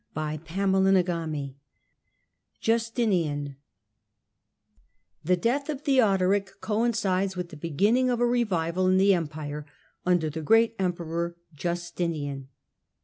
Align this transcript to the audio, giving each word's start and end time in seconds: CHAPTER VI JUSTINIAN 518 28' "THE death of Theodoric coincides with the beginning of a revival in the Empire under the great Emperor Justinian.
CHAPTER 0.17 0.65
VI 0.65 1.53
JUSTINIAN 2.59 3.55
518 3.55 3.55
28' 3.55 3.55
"THE 5.23 5.37
death 5.37 5.69
of 5.69 5.81
Theodoric 5.81 6.51
coincides 6.59 7.37
with 7.37 7.49
the 7.49 7.55
beginning 7.55 8.09
of 8.09 8.19
a 8.19 8.25
revival 8.25 8.87
in 8.87 8.97
the 8.97 9.13
Empire 9.13 9.67
under 10.03 10.31
the 10.31 10.41
great 10.41 10.73
Emperor 10.79 11.35
Justinian. 11.53 12.47